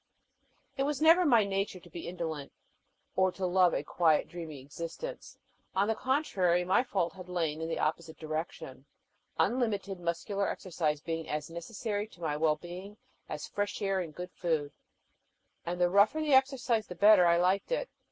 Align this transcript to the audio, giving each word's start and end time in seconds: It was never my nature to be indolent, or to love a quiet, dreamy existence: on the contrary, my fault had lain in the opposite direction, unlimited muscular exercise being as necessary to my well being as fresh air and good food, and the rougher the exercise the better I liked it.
It 0.77 0.81
was 0.81 0.99
never 0.99 1.25
my 1.27 1.43
nature 1.43 1.79
to 1.79 1.89
be 1.91 2.07
indolent, 2.07 2.51
or 3.15 3.31
to 3.33 3.45
love 3.45 3.75
a 3.75 3.83
quiet, 3.83 4.27
dreamy 4.27 4.59
existence: 4.59 5.37
on 5.75 5.87
the 5.87 5.93
contrary, 5.93 6.63
my 6.65 6.81
fault 6.83 7.13
had 7.13 7.29
lain 7.29 7.61
in 7.61 7.69
the 7.69 7.77
opposite 7.77 8.17
direction, 8.17 8.87
unlimited 9.37 9.99
muscular 9.99 10.49
exercise 10.49 11.01
being 11.01 11.29
as 11.29 11.51
necessary 11.51 12.07
to 12.07 12.19
my 12.21 12.35
well 12.35 12.55
being 12.55 12.97
as 13.29 13.47
fresh 13.47 13.79
air 13.79 13.99
and 13.99 14.15
good 14.15 14.31
food, 14.31 14.71
and 15.67 15.79
the 15.79 15.87
rougher 15.87 16.19
the 16.19 16.33
exercise 16.33 16.87
the 16.87 16.95
better 16.95 17.27
I 17.27 17.37
liked 17.37 17.71
it. 17.71 17.87